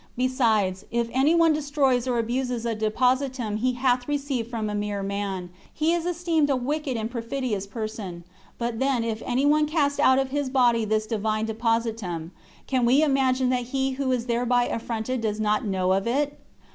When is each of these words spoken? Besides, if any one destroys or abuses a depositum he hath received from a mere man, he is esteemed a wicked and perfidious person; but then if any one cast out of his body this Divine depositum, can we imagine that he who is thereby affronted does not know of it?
Besides, 0.17 0.83
if 0.89 1.09
any 1.11 1.35
one 1.35 1.53
destroys 1.53 2.07
or 2.07 2.17
abuses 2.17 2.65
a 2.65 2.73
depositum 2.75 3.57
he 3.57 3.73
hath 3.73 4.07
received 4.07 4.49
from 4.49 4.67
a 4.67 4.73
mere 4.73 5.03
man, 5.03 5.51
he 5.71 5.93
is 5.93 6.07
esteemed 6.07 6.49
a 6.49 6.55
wicked 6.55 6.97
and 6.97 7.07
perfidious 7.11 7.67
person; 7.67 8.23
but 8.57 8.79
then 8.79 9.03
if 9.03 9.21
any 9.27 9.45
one 9.45 9.67
cast 9.67 9.99
out 9.99 10.17
of 10.17 10.31
his 10.31 10.49
body 10.49 10.85
this 10.85 11.05
Divine 11.05 11.45
depositum, 11.45 12.31
can 12.65 12.83
we 12.83 13.03
imagine 13.03 13.49
that 13.49 13.65
he 13.77 13.91
who 13.91 14.11
is 14.11 14.25
thereby 14.25 14.63
affronted 14.67 15.21
does 15.21 15.39
not 15.39 15.65
know 15.65 15.93
of 15.93 16.07
it? 16.07 16.39